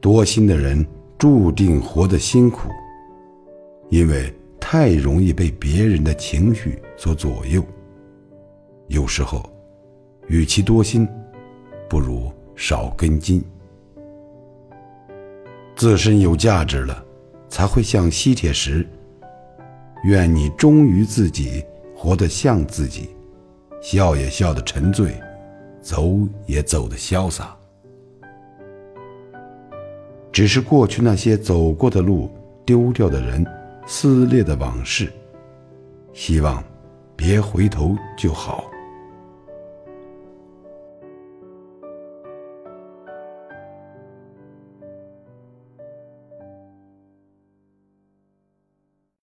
[0.00, 0.86] 多心的人
[1.18, 2.68] 注定活得辛苦，
[3.88, 7.64] 因为太容易被别人的情绪所左右。
[8.88, 9.42] 有时候，
[10.28, 11.08] 与其多心，
[11.88, 13.42] 不如少根筋。
[15.74, 17.04] 自身有价值了，
[17.48, 18.86] 才会像吸铁石。
[20.04, 21.64] 愿你忠于自己，
[21.96, 23.10] 活得像自己，
[23.80, 25.20] 笑也笑得沉醉，
[25.80, 26.16] 走
[26.46, 27.56] 也走得潇洒。
[30.36, 32.30] 只是过去那些走过的路、
[32.66, 33.42] 丢掉的人、
[33.86, 35.10] 撕裂的往事，
[36.12, 36.62] 希望
[37.16, 38.66] 别回头就好。